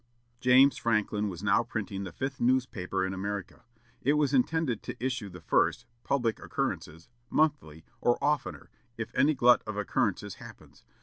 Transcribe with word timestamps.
James 0.39 0.77
Franklin 0.79 1.29
was 1.29 1.43
now 1.43 1.61
printing 1.63 2.05
the 2.05 2.11
fifth 2.11 2.41
newspaper 2.41 3.05
in 3.05 3.13
America. 3.13 3.65
It 4.01 4.13
was 4.13 4.33
intended 4.33 4.81
to 4.81 4.97
issue 4.99 5.29
the 5.29 5.41
first 5.41 5.85
Publick 6.03 6.39
Occurrences 6.43 7.07
monthly, 7.29 7.85
or 8.01 8.17
oftener, 8.19 8.71
"if 8.97 9.13
any 9.13 9.35
glut 9.35 9.61
of 9.67 9.77
occurrences 9.77 10.37
happens." 10.41 10.83